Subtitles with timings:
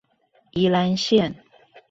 [0.53, 1.35] 宜蘭線